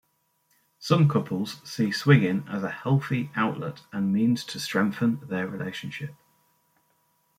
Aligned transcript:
Some 0.79 1.07
couples 1.07 1.61
see 1.63 1.91
swinging 1.91 2.43
as 2.49 2.63
a 2.63 2.71
healthy 2.71 3.29
outlet 3.35 3.83
and 3.93 4.11
means 4.11 4.43
to 4.45 4.59
strengthen 4.59 5.19
their 5.27 5.45
relationship. 5.45 6.15